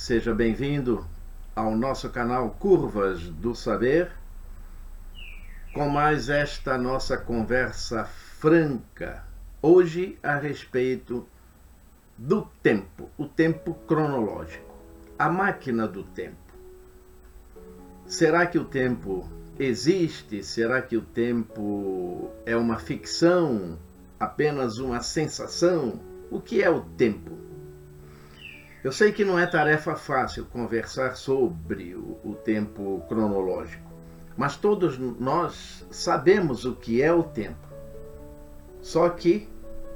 [0.00, 1.06] seja bem-vindo
[1.54, 4.10] ao nosso canal Curvas do Saber,
[5.74, 9.22] com mais esta nossa conversa franca,
[9.60, 11.28] hoje a respeito
[12.16, 14.74] do tempo, o tempo cronológico,
[15.18, 16.54] a máquina do tempo.
[18.06, 20.42] Será que o tempo existe?
[20.42, 23.78] Será que o tempo é uma ficção?
[24.18, 26.00] Apenas uma sensação?
[26.30, 27.49] O que é o tempo?
[28.82, 33.90] Eu sei que não é tarefa fácil conversar sobre o, o, tempo cronológico,
[34.38, 37.68] mas todos nós sabemos o que é o tempo.
[38.80, 39.46] Só que,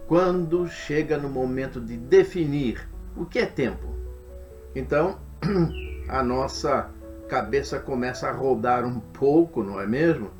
[0.06, 3.88] quando chega no momento de definir o que é tempo,
[4.74, 5.18] então
[6.06, 6.90] a nossa
[7.26, 10.30] cabeça começa a rodar um pouco, não é mesmo?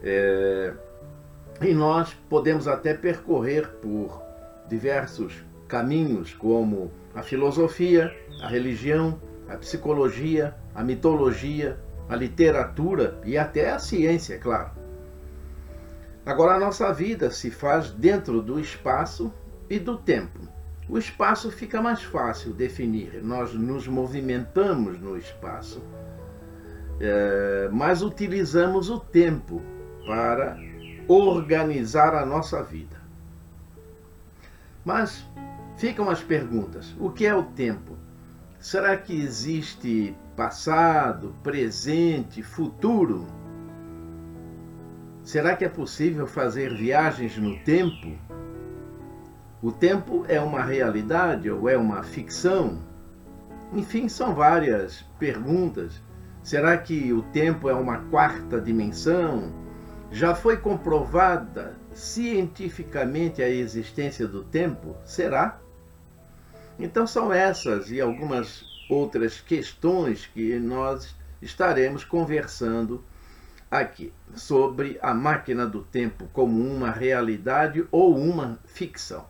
[0.00, 0.72] É...
[1.60, 4.22] E nós podemos até percorrer por
[4.68, 13.70] diversos caminhos, como a filosofia, a religião, a psicologia, a mitologia, a literatura e até
[13.70, 14.70] a ciência, é claro.
[16.26, 19.32] Agora, a nossa vida se faz dentro do espaço
[19.68, 20.40] e do tempo.
[20.88, 25.82] O espaço fica mais fácil definir, nós nos movimentamos no espaço,
[27.00, 29.62] é, mas utilizamos o tempo
[30.06, 30.58] para
[31.08, 33.02] organizar a nossa vida.
[34.84, 35.26] Mas
[35.76, 37.96] Ficam as perguntas: o que é o tempo?
[38.58, 43.26] Será que existe passado, presente, futuro?
[45.22, 48.16] Será que é possível fazer viagens no tempo?
[49.62, 52.78] O tempo é uma realidade ou é uma ficção?
[53.72, 56.02] Enfim, são várias perguntas.
[56.42, 59.52] Será que o tempo é uma quarta dimensão?
[60.10, 64.94] Já foi comprovada cientificamente a existência do tempo?
[65.04, 65.58] Será?
[66.78, 73.04] Então são essas e algumas outras questões que nós estaremos conversando
[73.70, 79.26] aqui sobre a máquina do tempo como uma realidade ou uma ficção.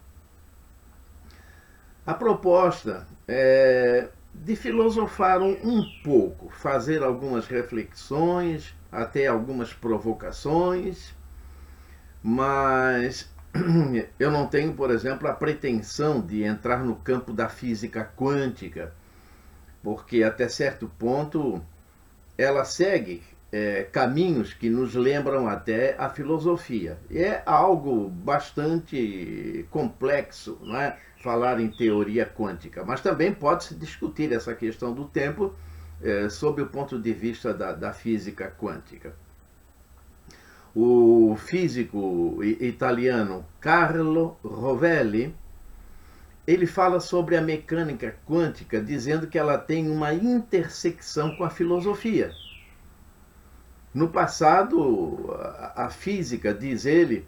[2.07, 11.15] A proposta é de filosofar um, pouco, fazer algumas reflexões, até algumas provocações,
[12.23, 13.33] mas
[14.19, 18.93] eu não tenho, por exemplo, a pretensão de entrar no campo da física quântica,
[19.83, 21.63] porque até certo ponto
[22.37, 23.23] ela segue
[23.53, 26.99] é, caminhos que nos lembram até a filosofia.
[27.11, 30.99] É algo bastante complexo, não é?
[31.23, 35.55] falar em teoria quântica, mas também pode-se discutir essa questão do tempo
[36.03, 39.15] é, sob o ponto de vista da, da física quântica
[40.75, 45.35] o físico italiano Carlo Rovelli,
[46.47, 52.33] ele fala sobre a mecânica quântica, dizendo que ela tem uma intersecção com a filosofia.
[53.95, 55.33] No passado,
[55.77, 57.27] a física, diz ele,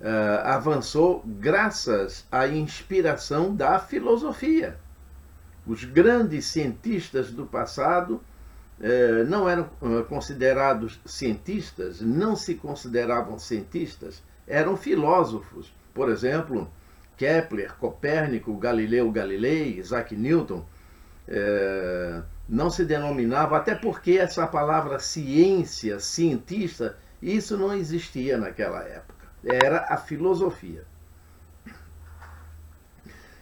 [0.00, 4.76] eh, avançou graças à inspiração da filosofia.
[5.64, 8.20] Os grandes cientistas do passado
[8.80, 15.72] é, não eram é, considerados cientistas, não se consideravam cientistas, eram filósofos.
[15.92, 16.70] Por exemplo,
[17.16, 20.64] Kepler, Copérnico, Galileu Galilei, Isaac Newton,
[21.28, 29.28] é, não se denominava, até porque essa palavra ciência, cientista, isso não existia naquela época.
[29.44, 30.84] Era a filosofia.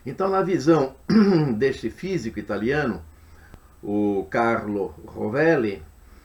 [0.05, 0.97] Então, na visão
[1.56, 3.03] deste físico italiano,
[3.83, 5.83] o Carlo Rovelli,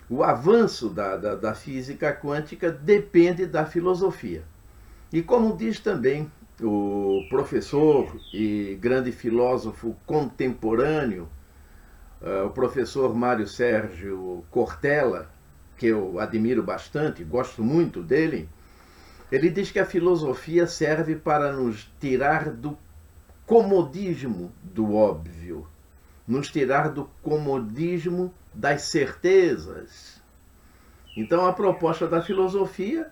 [0.09, 4.43] o avanço da, da, da, física quântica depende da filosofia.
[5.11, 6.31] E como diz também
[6.61, 11.27] o professor e grande filósofo contemporâneo,
[12.21, 15.29] uh, o professor Mário Sérgio Cortella,
[15.77, 18.49] que eu admiro bastante, gosto muito dele,
[19.31, 22.77] ele diz que a filosofia serve para nos tirar do
[23.45, 25.67] comodismo do óbvio
[26.27, 30.21] nos tirar do comodismo das certezas.
[31.15, 33.11] Então, a proposta da filosofia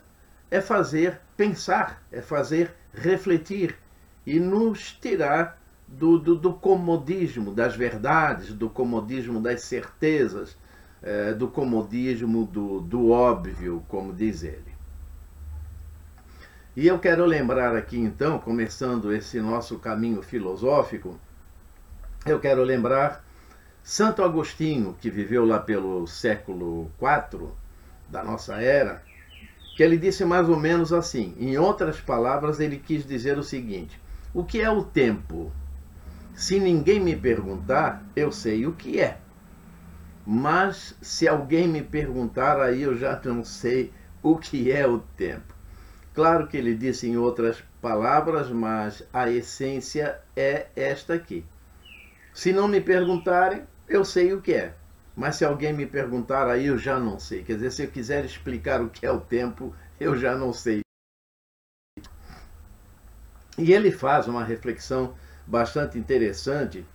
[0.49, 3.77] é fazer pensar, é fazer refletir
[4.25, 10.57] e nos tirar do, do, do comodismo das verdades, do comodismo das certezas,
[11.01, 14.71] é, do comodismo do, do óbvio, como diz ele.
[16.75, 21.19] E eu quero lembrar aqui, então, começando esse nosso caminho filosófico,
[22.25, 23.23] eu quero lembrar
[23.83, 27.49] Santo Agostinho, que viveu lá pelo século IV
[28.07, 29.01] da nossa era,
[29.75, 31.35] que ele disse mais ou menos assim.
[31.39, 33.99] Em outras palavras, ele quis dizer o seguinte:
[34.33, 35.51] o que é o tempo?
[36.35, 39.17] Se ninguém me perguntar, eu sei o que é.
[40.25, 43.91] Mas se alguém me perguntar, aí eu já não sei
[44.21, 45.55] o que é o tempo.
[46.13, 51.43] Claro que ele disse em outras palavras, mas a essência é esta aqui.
[52.33, 54.73] Se não me perguntarem, eu sei o que é.
[55.15, 57.43] Mas se alguém me perguntar, aí eu já não sei.
[57.43, 60.81] Quer dizer, se eu quiser explicar o que é o tempo, eu já não sei.
[63.57, 65.13] E ele faz uma reflexão
[65.45, 66.85] bastante interessante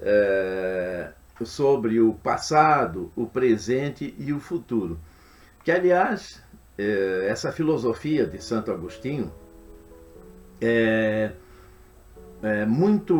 [0.00, 1.12] é,
[1.44, 4.98] sobre o passado, o presente e o futuro.
[5.64, 6.42] Que, aliás,
[6.76, 9.32] é, essa filosofia de Santo Agostinho
[10.60, 11.32] é,
[12.42, 13.14] é muito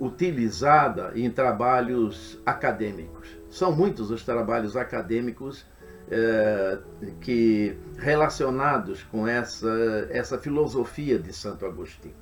[0.00, 3.28] utilizada em trabalhos acadêmicos.
[3.50, 5.66] São muitos os trabalhos acadêmicos
[6.10, 6.78] é,
[7.20, 12.14] que relacionados com essa, essa filosofia de Santo Agostinho.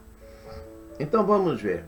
[0.98, 1.84] Então vamos ver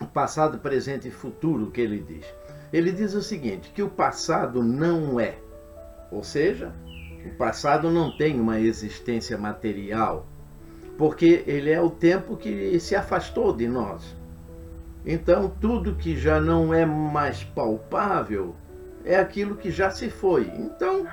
[0.00, 2.26] o passado, presente e futuro que ele diz.
[2.72, 5.38] Ele diz o seguinte: que o passado não é,
[6.10, 6.72] ou seja,
[7.24, 10.26] o passado não tem uma existência material,
[11.02, 14.16] porque ele é o tempo que se afastou de nós.
[15.04, 18.54] Então, tudo que já não é mais palpável
[19.04, 20.46] é aquilo que já se foi.
[20.56, 21.04] Então,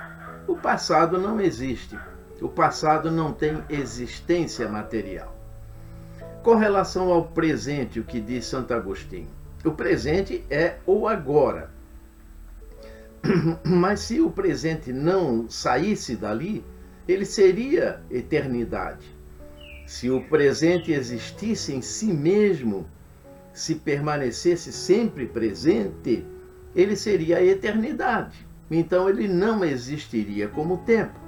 [0.46, 1.98] o passado não existe.
[2.40, 5.36] O passado não tem existência material.
[6.44, 9.34] Com relação ao presente, o que diz Santo Agostinho?
[9.64, 11.68] O presente é o agora.
[13.66, 16.64] Mas se o presente não saísse dali,
[17.08, 19.18] ele seria eternidade.
[19.90, 22.86] Se o presente existisse em si mesmo,
[23.52, 26.24] se permanecesse sempre presente,
[26.76, 28.46] ele seria a eternidade.
[28.70, 31.18] Então ele não existiria como tempo.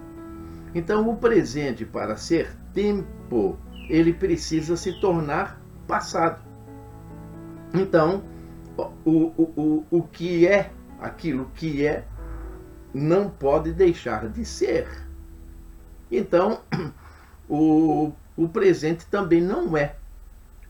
[0.77, 3.59] Então o presente, para ser tempo,
[3.91, 6.41] ele precisa se tornar passado.
[7.75, 8.23] Então,
[9.05, 10.71] o, o, o, o que é,
[11.01, 12.05] aquilo que é,
[12.95, 14.87] não pode deixar de ser.
[16.09, 16.61] Então,
[17.51, 19.97] o, o presente também não é,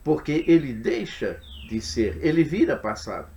[0.02, 3.28] porque ele deixa de ser, ele vira passado.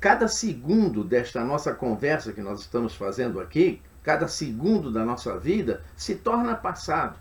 [0.00, 5.82] Cada segundo desta nossa conversa que nós estamos fazendo aqui, cada segundo da nossa vida,
[5.96, 7.18] se torna passado.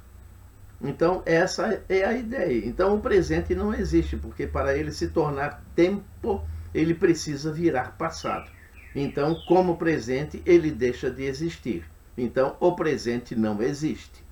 [0.80, 2.66] Então, essa é a ideia.
[2.68, 8.50] Então, o presente não existe, porque para ele se tornar tempo, ele precisa virar passado.
[8.94, 11.83] Então, como presente, ele deixa de existir.
[12.16, 14.27] Então, o presente não existe.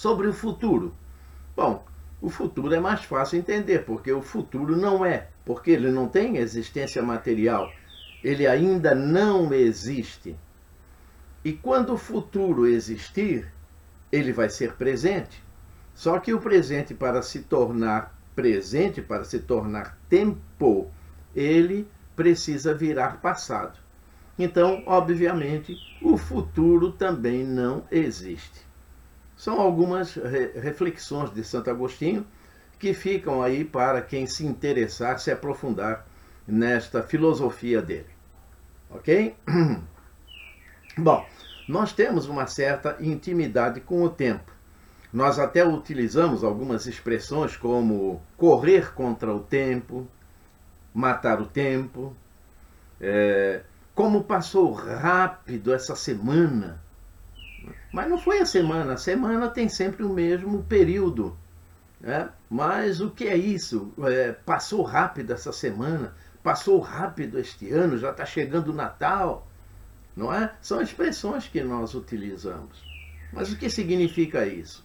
[0.00, 0.94] Sobre o futuro.
[1.54, 1.84] Bom,
[2.22, 6.38] o futuro é mais fácil entender, porque o futuro não é, porque ele não tem
[6.38, 7.70] existência material,
[8.24, 10.34] ele ainda não existe.
[11.44, 13.52] E quando o futuro existir,
[14.10, 15.44] ele vai ser presente.
[15.94, 20.90] Só que o presente, para se tornar presente, para se tornar tempo,
[21.36, 21.86] ele
[22.16, 23.78] precisa virar passado.
[24.38, 28.69] Então, obviamente, o futuro também não existe.
[29.40, 32.26] São algumas re reflexões de Santo Agostinho
[32.78, 36.06] que ficam aí para quem se interessar, se aprofundar
[36.46, 38.10] nesta filosofia dele.
[38.90, 39.34] Ok?
[40.98, 41.26] Bom,
[41.66, 44.52] nós temos uma certa intimidade com o tempo.
[45.10, 50.06] Nós até utilizamos algumas expressões como correr contra o tempo,
[50.92, 52.14] matar o tempo,
[53.00, 53.62] é,
[53.94, 56.89] como passou rápido essa semana
[57.92, 61.36] mas não foi a semana, a semana tem sempre o mesmo período.
[62.00, 62.28] Né?
[62.48, 63.92] Mas o que é isso?
[64.04, 69.46] É, passou rápido essa semana, passou rápido este ano, já está chegando o Natal.
[70.16, 70.52] Não é?
[70.60, 72.84] São expressões que nós utilizamos.
[73.32, 74.84] Mas o que significa isso?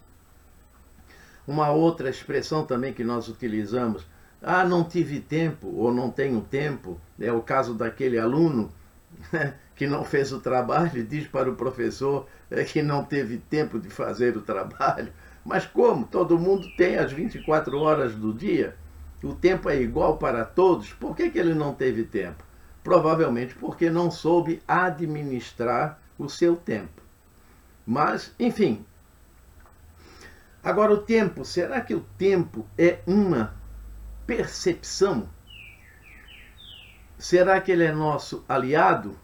[1.48, 4.06] Uma outra expressão também que nós utilizamos,
[4.42, 8.72] ah, não tive tempo ou não tenho tempo, é o caso daquele aluno
[9.76, 13.80] que não fez o trabalho e diz para o professor é, que não teve tempo
[13.80, 15.12] de fazer o trabalho.
[15.44, 18.76] Mas como todo mundo tem as 24 horas do dia,
[19.24, 22.44] o tempo é igual para todos, por que, que ele não teve tempo?
[22.84, 27.02] Provavelmente porque não soube administrar o seu tempo.
[27.86, 28.86] Mas, enfim.
[30.64, 33.54] Agora, o tempo, será que o tempo é uma
[34.26, 35.30] percepção?
[37.18, 39.20] Será que ele é nosso aliado?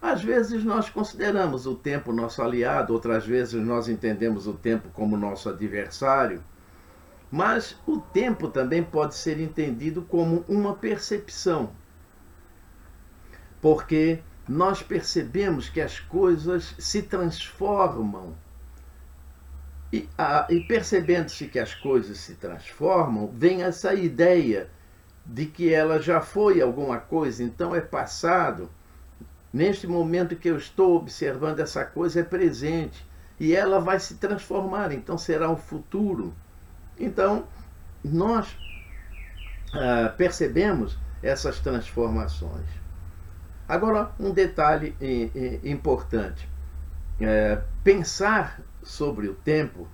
[0.00, 5.16] Às vezes nós consideramos o tempo nosso aliado, outras vezes nós entendemos o tempo como
[5.16, 6.42] nosso adversário.
[7.30, 11.72] Mas o tempo também pode ser entendido como uma percepção.
[13.60, 18.36] Porque nós percebemos que as coisas se transformam
[19.92, 20.08] E,
[20.48, 24.70] e percebendo-se que as coisas se transformam, vem essa ideia
[25.24, 28.70] de que ela já foi alguma coisa, então é passado.
[29.52, 33.06] Neste momento que eu estou observando essa coisa é presente
[33.38, 36.34] e ela vai se transformar, então será o futuro.
[36.98, 37.48] Então,
[38.04, 38.56] nós
[39.72, 42.68] ah, percebemos essas transformações.
[43.68, 44.96] Agora, um detalhe
[45.62, 46.48] importante.
[47.20, 49.86] É, pensar sobre o tempo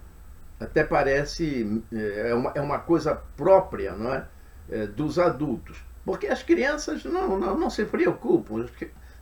[0.61, 4.25] até parece é uma, é uma coisa própria não é?
[4.71, 4.87] É?
[4.87, 5.79] dos adultos.
[6.05, 8.67] Porque as crianças não, não, não se preocupam,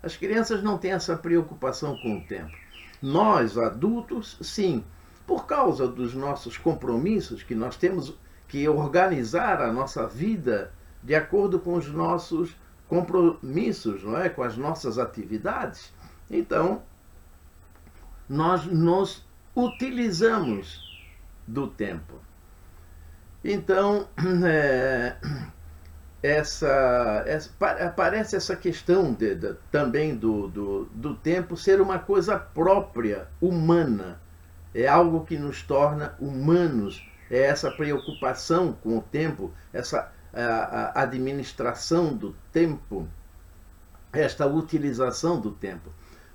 [0.02, 2.52] as crianças não têm essa preocupação com o tempo.
[3.00, 4.84] Nós, adultos, sim,
[5.26, 8.14] por causa dos nossos compromissos, que nós temos
[8.46, 10.72] que organizar a nossa vida
[11.02, 12.54] de acordo com os nossos
[12.88, 14.28] compromissos, não é?
[14.28, 15.92] com as nossas atividades.
[16.30, 16.82] Então,
[18.28, 20.80] nós nos utilizamos
[21.46, 22.14] do tempo.
[23.44, 24.08] Então,
[24.46, 25.16] é,
[26.22, 27.50] essa, essa,
[27.84, 34.18] aparece essa questão de, de, também do, do, do tempo ser uma coisa própria, humana.
[34.74, 37.06] É algo que nos torna humanos.
[37.30, 43.06] É essa preocupação com o tempo, essa a, a administração do tempo,
[44.12, 45.90] esta utilização do tempo.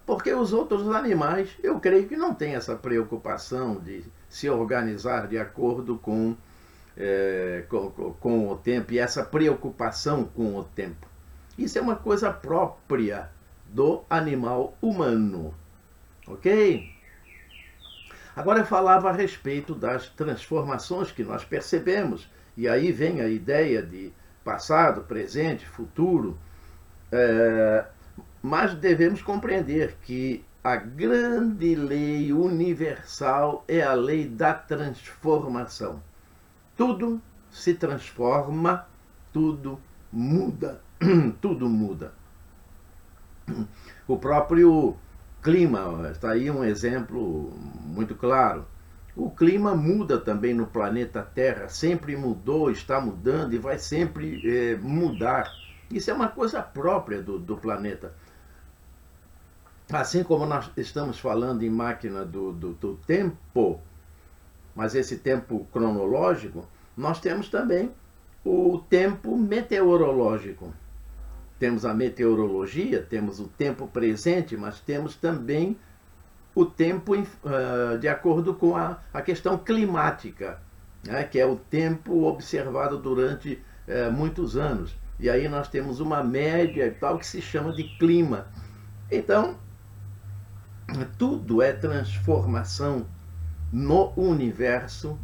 [0.06, 5.38] Porque os outros animais, eu creio que não têm essa preocupação de se organizar de
[5.38, 6.36] acordo com
[7.00, 11.08] é, com, com o tempo e essa preocupação com o tempo.
[11.58, 13.29] Isso é uma coisa própria
[13.68, 15.53] do animal humano.
[16.27, 16.94] Ok?
[18.36, 23.82] Agora eu falava a respeito das transformações que nós percebemos, e aí vem a ideia
[23.82, 24.13] de
[24.44, 26.38] passado, presente, futuro.
[27.12, 27.86] É,
[28.41, 36.01] mas devemos compreender que a grande lei universal é a lei da transformação
[36.80, 37.22] tudo
[37.52, 38.88] se transforma,
[39.34, 39.78] tudo
[40.10, 40.82] muda,
[41.42, 42.14] tudo muda.
[44.08, 44.96] O próprio
[45.44, 47.52] clima, está aí um exemplo
[47.84, 48.66] muito claro.
[49.14, 54.78] O clima muda também no planeta Terra, sempre mudou, está mudando e vai sempre é,
[54.78, 55.52] mudar.
[55.92, 58.14] Isso é uma coisa própria do, do planeta.
[59.92, 63.82] Assim como nós estamos falando em máquina do, do, do tempo,
[64.80, 67.92] mas esse tempo cronológico, nós temos também
[68.46, 70.74] o tempo meteorológico.
[71.60, 75.78] Temos a meteorologia, temos o tempo presente, mas temos também
[76.56, 80.62] o tempo uh, de acordo com a, a questão climática,
[81.04, 84.96] né, que é o tempo observado durante uh, muitos anos.
[85.20, 88.48] E aí nós temos uma média e tal que se chama de clima.
[89.12, 89.58] Então,
[91.18, 93.06] tudo é transformação
[93.72, 95.20] no universo,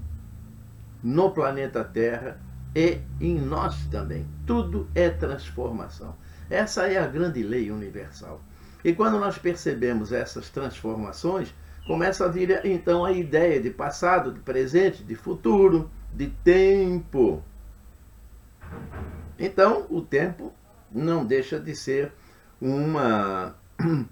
[1.04, 2.40] no planeta Terra
[2.76, 4.26] e em nós também.
[4.46, 6.16] Tudo é transformação.
[6.50, 8.42] Essa é a grande lei universal.
[8.84, 11.54] E quando nós percebemos essas transformações,
[11.88, 17.44] começa a vir então a ideia de passado, de presente, de futuro, de tempo.
[19.40, 20.54] Então, o tempo
[20.92, 22.12] não deixa de ser
[22.62, 23.56] uma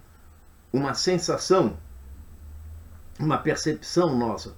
[0.74, 1.78] uma sensação
[3.24, 4.56] uma percepção nossa.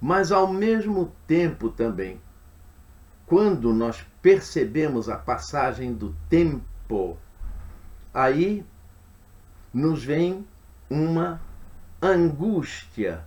[0.00, 2.20] Mas ao mesmo tempo também,
[3.26, 7.16] quando nós percebemos a passagem do tempo,
[8.14, 8.64] aí
[9.74, 10.46] nos vem
[10.88, 11.40] uma
[12.00, 13.26] angústia,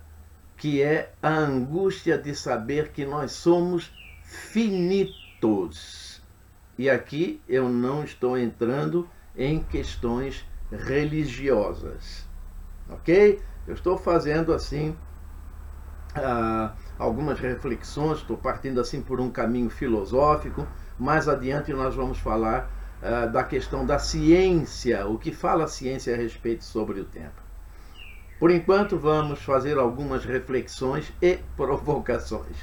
[0.56, 3.92] que é a angústia de saber que nós somos
[4.24, 6.22] finitos.
[6.78, 12.26] E aqui eu não estou entrando em questões religiosas,
[12.88, 13.40] ok?
[13.66, 14.96] Eu estou fazendo assim
[16.14, 20.66] ah, algumas reflexões, estou partindo assim por um caminho filosófico.
[20.98, 22.70] Mais adiante nós vamos falar
[23.02, 27.40] ah, da questão da ciência, o que fala a ciência a respeito sobre o tempo.
[28.38, 32.56] Por enquanto, vamos fazer algumas reflexões e provocações.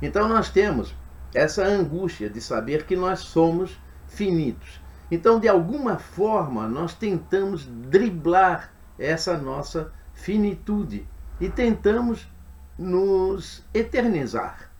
[0.00, 0.94] Então, nós temos
[1.34, 4.80] essa angústia de saber que nós somos finitos.
[5.10, 11.06] Então, de alguma forma, nós tentamos driblar essa nossa finitude
[11.40, 12.26] e tentamos
[12.76, 14.70] nos eternizar.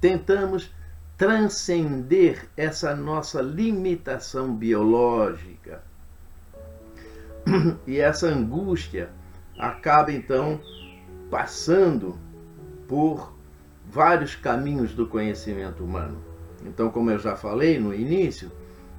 [0.00, 0.72] Tentamos
[1.16, 5.82] transcender essa nossa limitação biológica.
[7.86, 9.10] E essa angústia
[9.58, 10.60] acaba então
[11.28, 12.16] passando
[12.86, 13.32] por
[13.90, 16.22] vários caminhos do conhecimento humano.
[16.64, 18.50] Então, como eu já falei no início,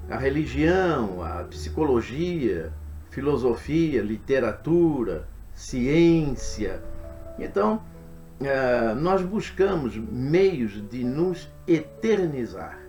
[0.09, 2.73] a religião, a psicologia,
[3.09, 6.81] filosofia, literatura, ciência.
[7.39, 7.83] Então,
[8.41, 12.79] uh, nós buscamos meios de nos eternizar.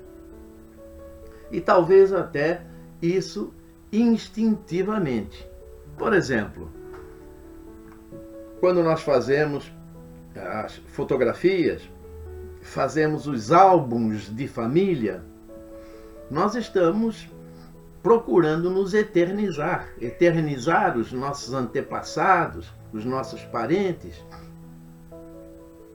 [1.51, 2.63] E talvez até
[3.01, 3.53] isso
[3.93, 5.49] instintivamente.
[5.97, 6.71] Por exemplo,
[8.61, 9.73] quando nós fazemos
[10.35, 11.89] as fotografias,
[12.61, 15.23] fazemos os álbuns de família,
[16.31, 17.29] nós estamos
[18.05, 24.23] procurando nos eternizar, eternizar os nossos antepassados, os nossos parentes.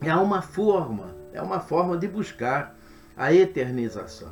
[0.02, 2.76] É uma forma, é uma forma de buscar
[3.16, 4.32] a eternização.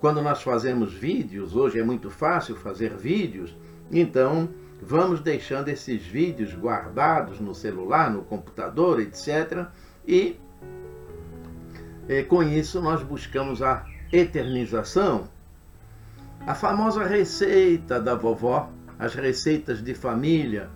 [0.00, 3.54] Quando nós fazemos vídeos, hoje é muito fácil fazer vídeos,
[3.92, 4.48] então
[4.80, 9.66] vamos deixando esses vídeos guardados no celular, no computador, etc.
[10.06, 10.40] E,
[12.08, 15.28] e com isso nós buscamos a eternização.
[16.48, 20.70] A famosa receita da vovó, as receitas de família,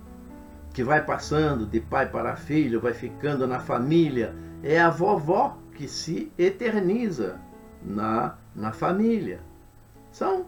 [0.75, 5.89] que vai passando de pai para filho, vai ficando na família, é a vovó que
[5.89, 7.41] se eterniza
[7.83, 9.41] na, na família.
[10.11, 10.45] São,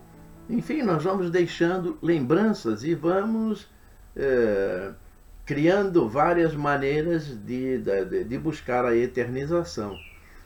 [0.47, 3.67] enfim, nós vamos deixando lembranças e vamos
[4.15, 4.91] é,
[5.47, 9.97] criando várias maneiras de, de, de buscar a eternização.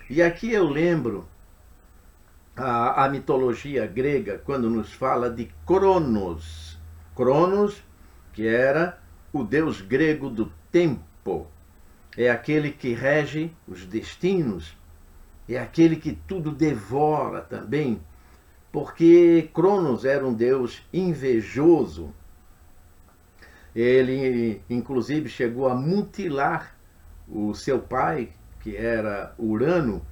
[0.09, 1.27] E aqui eu lembro
[2.59, 6.77] a, a, mitologia grega quando nos fala de Cronos.
[7.15, 7.83] Cronos,
[8.33, 8.99] que era
[9.33, 11.47] o deus grego do tempo,
[12.17, 14.77] é aquele que rege os destinos,
[15.49, 18.01] é aquele que tudo devora também,
[18.73, 22.13] porque Cronos era um deus invejoso.
[23.75, 26.77] Ele, inclusive, chegou a mutilar
[27.29, 30.03] o seu pai, que era Urano,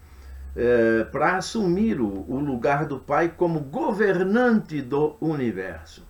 [0.57, 6.03] eh, para assumir o, o lugar do pai como governante do universo.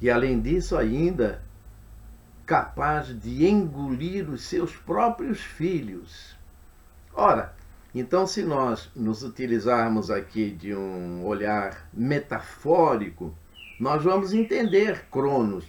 [0.00, 1.42] E, além disso, ainda
[2.46, 6.36] capaz de engolir os seus próprios filhos.
[7.12, 7.52] Ora,
[7.92, 13.34] então, se nós nos utilizarmos aqui de um olhar metafórico,
[13.80, 15.64] nós vamos entender Cronos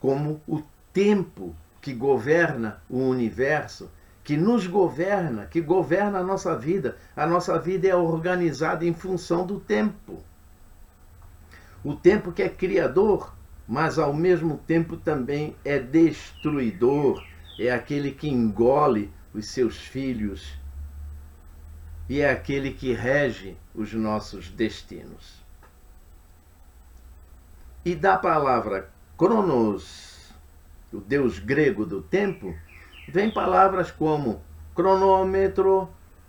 [0.00, 3.90] como o tempo que governa o universo,
[4.28, 6.98] que nos governa, que governa a nossa vida.
[7.16, 10.22] A nossa vida é organizada em função do tempo.
[11.82, 13.32] O tempo que é criador
[13.66, 17.22] mas ao mesmo tempo também é destruidor,
[17.58, 20.58] é aquele que engole os seus filhos
[22.08, 25.42] e é aquele que rege os nossos destinos.
[27.82, 30.32] E da palavra cronos,
[30.92, 32.54] o deus grego do tempo,
[33.10, 34.40] vem palavras como
[34.74, 35.88] cronômetro,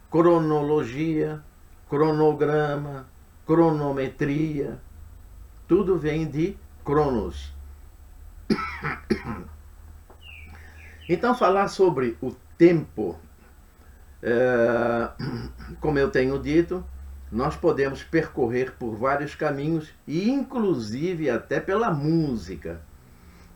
[0.09, 1.43] cronologia,
[1.89, 3.07] cronograma,
[3.45, 4.79] cronometria.
[5.67, 7.53] Tudo vem de Cronos.
[11.11, 13.17] Então, falar sobre o tempo,
[14.21, 15.09] é,
[15.81, 16.85] como eu tenho dito,
[17.31, 22.81] nós podemos percorrer por vários caminhos inclusive, até pela música.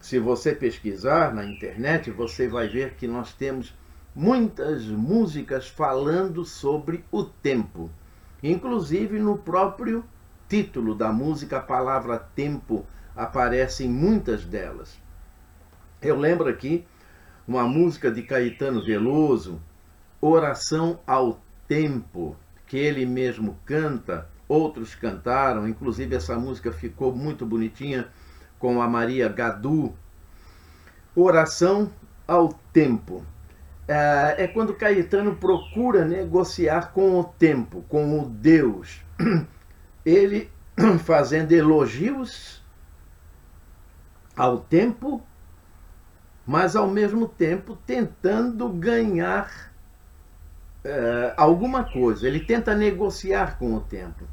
[0.04, 3.74] Se você pesquisar na internet, você vai ver que nós temos
[4.14, 7.90] muitas músicas falando sobre o tempo.
[8.44, 10.04] Inclusive no próprio
[10.50, 12.86] título da música, a palavra tempo
[13.16, 15.00] aparecem muitas delas.
[16.02, 16.86] Eu lembro aqui
[17.48, 19.62] uma música de Caetano Veloso,
[20.20, 22.36] Oração ao Tempo,
[22.68, 28.10] que ele mesmo canta, outros cantaram, inclusive essa música ficou muito bonitinha
[28.64, 29.94] com a Maria Gadu.
[31.14, 31.92] Oração
[32.26, 33.22] ao Tempo.
[33.86, 39.02] É, é quando Caetano procura negociar com o tempo, com o Deus.
[40.06, 40.50] Ele
[41.04, 42.64] fazendo elogios
[44.34, 45.22] ao tempo,
[46.48, 49.74] mas ao mesmo tempo tentando ganhar
[50.86, 52.26] é, alguma coisa.
[52.26, 54.24] Ele tenta negociar com o tempo.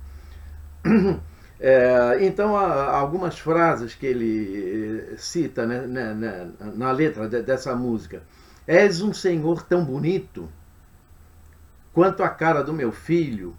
[1.60, 7.42] É, então, há algumas frases que ele eh, cita né, né, né, na letra de,
[7.42, 8.22] dessa música.
[8.66, 10.48] És um senhor tão bonito
[11.92, 13.54] quanto a cara do meu filho.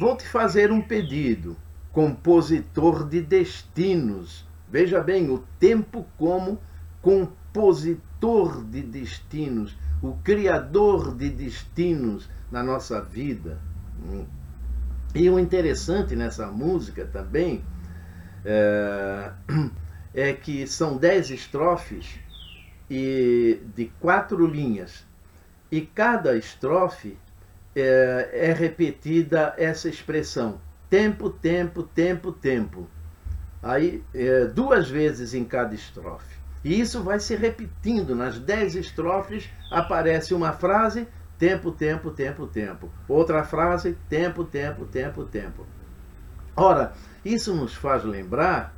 [0.00, 1.56] Vou te fazer um pedido,
[1.92, 6.58] compositor de destinos Veja bem, o tempo como
[7.00, 13.58] compositor de destinos, o criador de destinos na nossa vida.
[15.18, 17.64] E o interessante nessa música também
[18.44, 19.32] é,
[20.12, 22.20] é que são dez estrofes
[22.90, 25.06] e de quatro linhas.
[25.72, 27.16] E cada estrofe
[27.74, 32.86] é, é repetida essa expressão: tempo, tempo, tempo, tempo
[33.62, 36.36] aí é, duas vezes em cada estrofe.
[36.62, 38.14] E isso vai se repetindo.
[38.14, 42.90] Nas dez estrofes aparece uma frase, tempo, tempo, tempo, tempo.
[43.08, 45.66] Outra frase, tempo, tempo, tempo, tempo.
[46.56, 46.94] Ora,
[47.24, 48.74] isso nos faz lembrar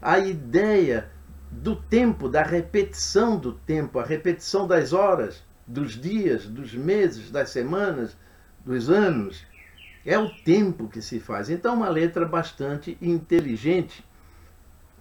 [0.00, 1.10] a ideia
[1.50, 7.50] do tempo, da repetição do tempo, a repetição das horas, dos dias, dos meses, das
[7.50, 8.16] semanas,
[8.64, 9.46] dos anos.
[10.04, 11.48] É o tempo que se faz.
[11.48, 14.04] Então, uma letra bastante inteligente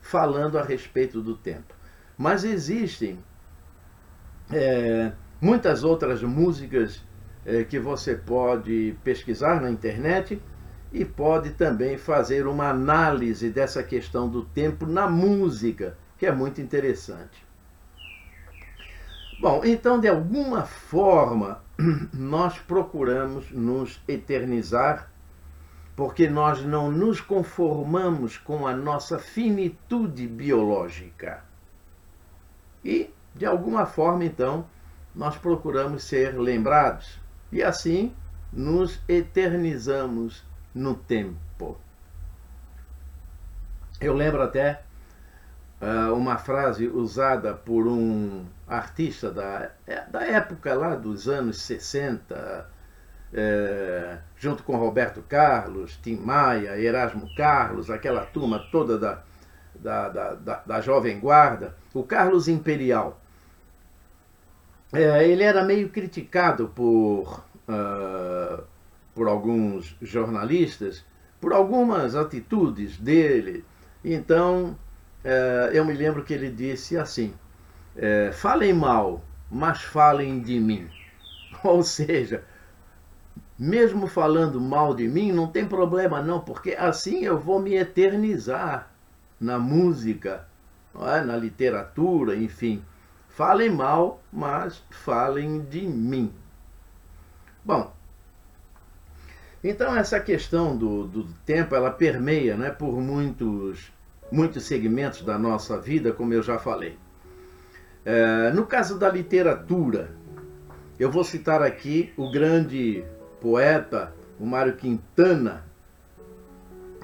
[0.02, 1.74] falando a respeito do tempo.
[2.18, 3.20] Mas existem
[4.52, 5.12] é,
[5.42, 7.04] muitas outras músicas
[7.44, 10.42] é, que você pode pesquisar na internet
[10.94, 16.62] e pode também fazer uma análise dessa questão do tempo na música, que é muito
[16.62, 17.44] interessante.
[19.40, 21.64] Bom, então de alguma forma
[22.14, 25.10] nós procuramos nos eternizar,
[25.96, 31.44] porque nós não nos conformamos com a nossa finitude biológica.
[32.86, 34.66] E de alguma forma então
[35.16, 37.20] nós procuramos ser lembrados
[37.52, 38.14] e assim
[38.52, 40.44] nos eternizamos
[40.74, 41.78] no tempo.
[44.00, 44.82] Eu lembro até
[45.82, 52.68] uh, uma frase usada por um artista da, é, da época lá dos anos 60,
[53.34, 59.24] é, junto com Roberto Carlos, Tim Maia, Erasmo Carlos, aquela turma toda da,
[59.76, 63.21] da, da, da, da Jovem Guarda, o Carlos Imperial.
[64.94, 68.64] É, ele era meio criticado por uh,
[69.14, 71.06] por alguns jornalistas
[71.42, 73.66] por algumas atitudes dele.
[74.06, 74.78] Então,
[75.24, 77.34] é, eu me lembro que ele disse assim:
[77.96, 80.88] é, falem mal, mas falem de mim.
[81.64, 82.44] Ou seja,
[83.58, 88.92] mesmo falando mal de mim, não tem problema não, porque assim eu vou me eternizar
[89.40, 90.48] na música,
[90.96, 91.22] é?
[91.22, 92.84] na literatura, enfim.
[93.32, 96.34] Falem mal, mas falem de mim.
[97.64, 97.94] Bom,
[99.64, 103.90] então essa questão do, do tempo ela permeia né, por muitos,
[104.32, 106.98] muitos segmentos da nossa vida, como eu já falei.
[108.04, 110.14] É, no caso da literatura,
[111.00, 113.06] eu vou citar aqui o grande
[113.40, 115.64] poeta, o Mário Quintana,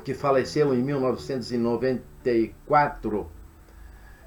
[0.03, 3.31] que faleceu em 1994.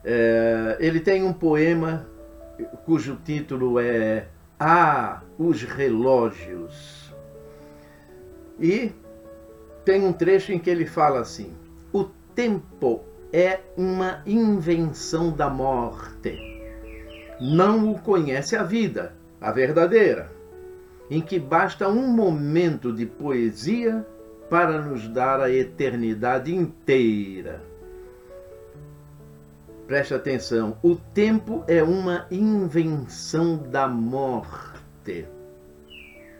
[0.04, 2.06] É, ele tem um poema
[2.84, 4.26] cujo título é
[4.58, 7.14] Ah, os relógios.
[8.58, 8.92] E
[9.84, 11.52] tem um trecho em que ele fala assim:
[11.92, 16.38] o tempo é uma invenção da morte.
[17.40, 20.30] Não o conhece a vida, a verdadeira,
[21.10, 24.06] em que basta um momento de poesia
[24.50, 27.69] para nos dar a eternidade inteira.
[29.90, 35.26] Preste atenção: o tempo é uma invenção da morte.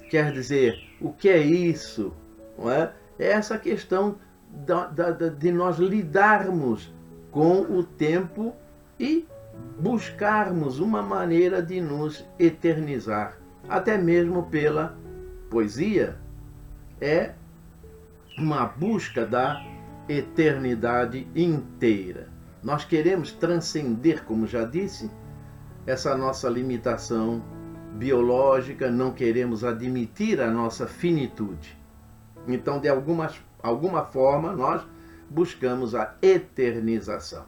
[0.08, 2.14] Quer dizer, o que é isso?
[2.56, 2.92] Não é?
[3.18, 4.20] é essa questão
[4.64, 6.94] da, da, de nós lidarmos
[7.32, 8.54] com o tempo
[9.00, 9.26] e
[9.80, 13.36] buscarmos uma maneira de nos eternizar,
[13.68, 14.96] até mesmo pela
[15.50, 16.16] poesia.
[17.00, 17.32] É
[18.38, 19.60] uma busca da
[20.08, 22.29] eternidade inteira.
[22.62, 25.10] Nós queremos transcender, como já disse,
[25.86, 27.42] essa nossa limitação
[27.94, 31.76] biológica, não queremos admitir a nossa finitude.
[32.46, 33.30] Então, de alguma,
[33.62, 34.82] alguma forma, nós
[35.28, 37.44] buscamos a eternização.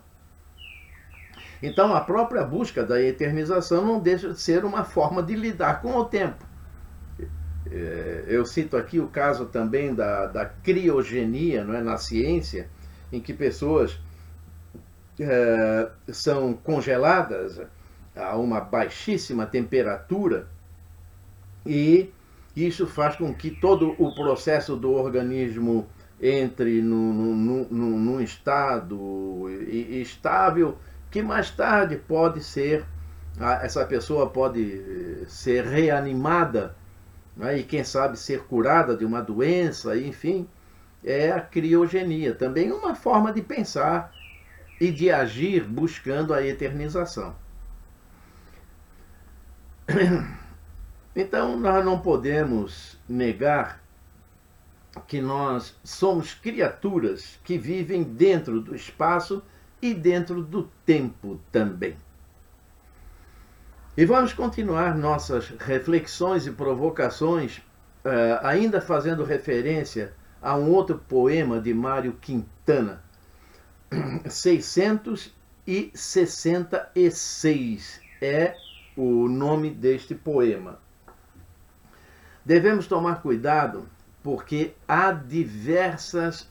[1.62, 5.94] Então, a própria busca da eternização não deixa de ser uma forma de lidar com
[5.96, 6.44] o tempo.
[7.70, 12.68] É, eu cito aqui o caso também da, da criogenia não é, na ciência,
[13.12, 13.98] em que pessoas
[15.20, 17.60] é, são congeladas
[18.16, 20.46] a uma baixíssima temperatura
[21.64, 22.10] e
[22.54, 25.86] isso faz com que todo o processo do organismo
[26.20, 30.78] entre num, estado estável
[31.10, 32.84] que mais tarde pode ser
[33.62, 36.76] essa pessoa pode ser reanimada
[37.36, 40.46] né, e quem sabe ser curada de uma doença, enfim,
[41.04, 44.12] é a criogenia, também uma forma de pensar
[44.82, 47.36] e de agir buscando a eternização.
[51.14, 53.84] Então, nós não podemos negar
[55.06, 59.44] que nós somos criaturas que vivem dentro do espaço
[59.82, 61.98] e dentro do tempo também.
[63.94, 71.60] E vamos continuar nossas reflexões e provocações, uh, ainda fazendo referência a um outro poema
[71.60, 73.02] de Mário Quintana,
[74.28, 75.32] 600
[75.66, 78.54] 1066 é
[78.96, 80.78] o nome deste poema.
[82.44, 83.88] Devemos tomar cuidado
[84.22, 86.50] porque há diversas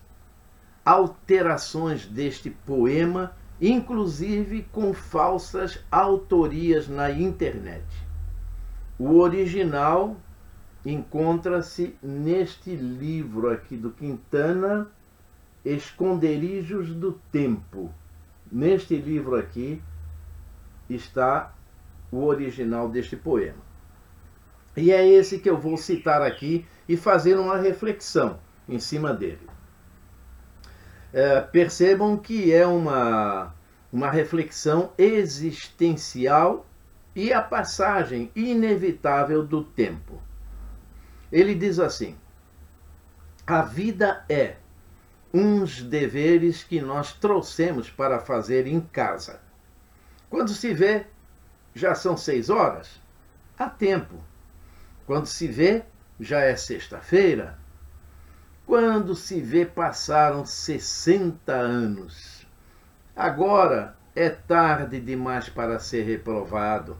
[0.85, 7.83] alterações deste poema, inclusive com falsas autorias na internet.
[8.97, 10.15] O original
[10.85, 14.87] encontra-se neste livro aqui do Quintana,
[15.63, 17.93] Esconderijos do Tempo.
[18.51, 19.81] Neste livro aqui
[20.89, 21.53] está
[22.11, 23.61] o original deste poema.
[24.75, 29.47] E é esse que eu vou citar aqui e fazer uma reflexão em cima dele.
[31.13, 33.53] É, percebam que é uma,
[33.91, 36.65] uma reflexão existencial
[37.15, 40.21] e a passagem inevitável do tempo.
[41.31, 42.17] Ele diz assim:
[43.45, 44.55] a vida é
[45.33, 49.39] uns deveres que nós trouxemos para fazer em casa.
[50.29, 51.05] Quando se vê,
[51.73, 53.01] já são seis horas.
[53.57, 54.15] Há tempo.
[55.05, 55.83] Quando se vê,
[56.19, 57.57] já é sexta-feira.
[58.65, 62.45] Quando se vê, passaram 60 anos.
[63.15, 66.97] Agora é tarde demais para ser reprovado.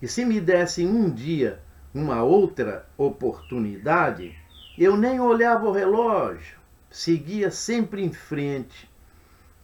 [0.00, 1.60] E se me dessem um dia
[1.94, 4.36] uma outra oportunidade,
[4.78, 6.58] eu nem olhava o relógio,
[6.92, 8.88] seguia sempre em frente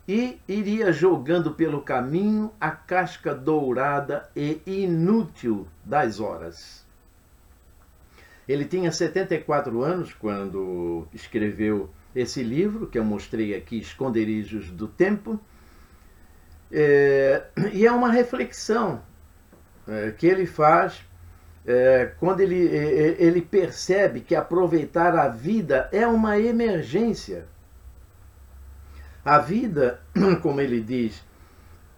[0.08, 6.86] e iria jogando pelo caminho a casca dourada e inútil das horas.
[8.48, 15.38] Ele tinha 74 anos quando escreveu esse livro, que eu mostrei aqui, Esconderijos do Tempo,
[16.72, 19.02] é, e é uma reflexão
[19.86, 21.04] é, que ele faz
[21.70, 27.44] é, quando ele, é, é, ele percebe que aproveitar a vida é uma emergência.
[29.22, 30.00] A vida,
[30.40, 31.22] como ele diz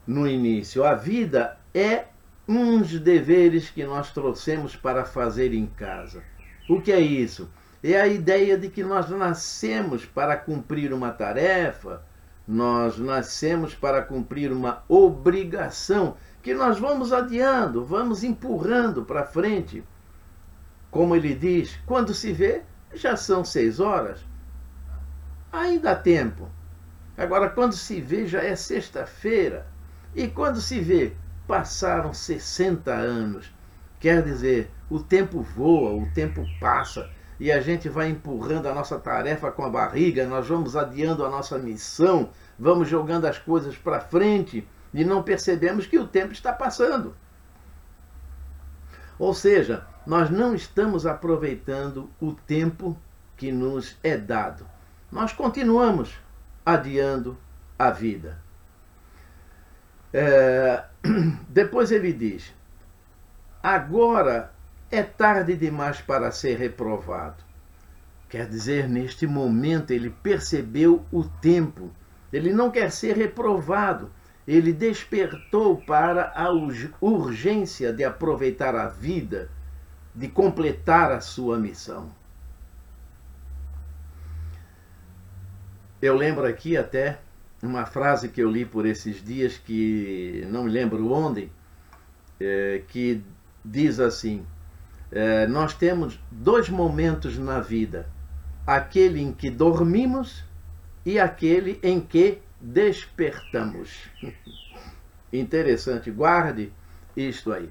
[0.04, 2.06] no início, a vida é
[2.48, 6.20] uns deveres que nós trouxemos para fazer em casa.
[6.68, 7.48] O que é isso?
[7.80, 12.02] É a ideia de que nós nascemos para cumprir uma tarefa,
[12.46, 19.84] nós nascemos para cumprir uma obrigação que nós vamos adiando, vamos empurrando para frente.
[20.90, 22.62] Como ele diz, quando se vê,
[22.94, 24.20] já são seis horas.
[25.52, 26.48] Ainda há tempo.
[27.16, 29.66] Agora, quando se vê, já é sexta-feira.
[30.14, 31.12] E quando se vê,
[31.46, 33.52] passaram 60 anos.
[34.00, 38.98] Quer dizer, o tempo voa, o tempo passa e a gente vai empurrando a nossa
[38.98, 43.98] tarefa com a barriga, nós vamos adiando a nossa missão, vamos jogando as coisas para
[43.98, 47.14] frente e não percebemos que o tempo está passando.
[49.18, 52.98] Ou seja, nós não estamos aproveitando o tempo
[53.36, 54.66] que nos é dado.
[55.10, 56.18] Nós continuamos
[56.64, 57.36] adiando
[57.78, 58.38] a vida.
[60.12, 60.84] É,
[61.48, 62.52] depois ele diz:
[63.62, 64.52] agora
[64.90, 67.44] é tarde demais para ser reprovado.
[68.28, 71.90] Quer dizer, neste momento ele percebeu o tempo.
[72.32, 74.10] Ele não quer ser reprovado
[74.50, 76.50] ele despertou para a
[77.00, 79.48] urgência de aproveitar a vida,
[80.12, 82.10] de completar a sua missão.
[86.02, 87.20] Eu lembro aqui até
[87.62, 91.48] uma frase que eu li por esses dias, que não me lembro onde,
[92.40, 93.22] é, que
[93.64, 94.44] diz assim:
[95.12, 98.08] é, Nós temos dois momentos na vida,
[98.66, 100.42] aquele em que dormimos
[101.06, 103.90] e aquele em que despertamos.
[105.32, 106.72] Interessante, guarde
[107.16, 107.70] isto aí.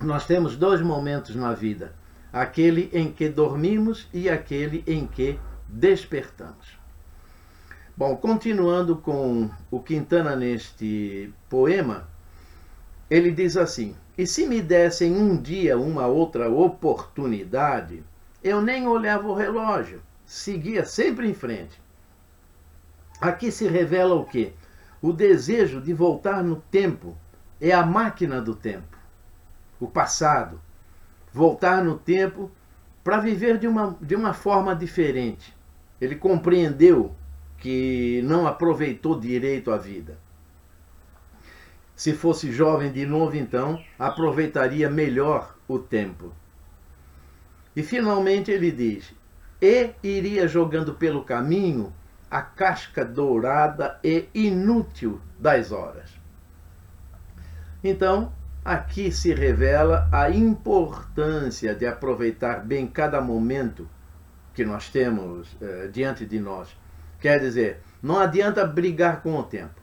[0.00, 1.94] Nós temos dois momentos na vida:
[2.32, 6.78] aquele em que dormimos e aquele em que despertamos.
[7.96, 12.08] Bom, continuando com o Quintana neste poema,
[13.10, 18.04] ele diz assim: E se me dessem um dia uma outra oportunidade,
[18.42, 21.80] eu nem olhava o relógio, seguia sempre em frente.
[23.20, 24.52] Aqui se revela o que?
[25.02, 27.16] O desejo de voltar no tempo
[27.60, 28.96] é a máquina do tempo,
[29.80, 30.60] o passado.
[31.32, 32.50] Voltar no tempo
[33.02, 35.54] para viver de uma, de uma forma diferente.
[36.00, 37.14] Ele compreendeu
[37.58, 40.18] que não aproveitou direito a vida.
[41.94, 46.32] Se fosse jovem de novo, então, aproveitaria melhor o tempo.
[47.74, 49.12] E finalmente ele diz:
[49.60, 51.92] e iria jogando pelo caminho
[52.30, 56.10] a casca dourada e inútil das horas.
[57.82, 58.32] Então,
[58.64, 63.88] aqui se revela a importância de aproveitar bem cada momento
[64.52, 66.68] que nós temos eh, diante de nós.
[67.20, 69.80] Quer dizer, não adianta brigar com o tempo.